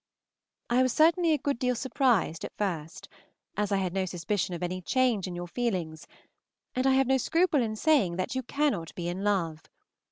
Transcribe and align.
I 0.71 0.81
was 0.81 0.93
certainly 0.93 1.31
a 1.31 1.37
good 1.37 1.59
deal 1.59 1.75
surprised 1.75 2.43
at 2.43 2.57
first, 2.57 3.07
as 3.55 3.71
I 3.71 3.77
had 3.77 3.93
no 3.93 4.05
suspicion 4.07 4.55
of 4.55 4.63
any 4.63 4.81
change 4.81 5.27
in 5.27 5.35
your 5.35 5.47
feelings, 5.47 6.07
and 6.75 6.87
I 6.87 6.93
have 6.93 7.05
no 7.05 7.17
scruple 7.19 7.61
in 7.61 7.75
saying 7.75 8.15
that 8.15 8.33
you 8.33 8.41
cannot 8.41 8.95
be 8.95 9.07
in 9.09 9.23
love. 9.23 9.61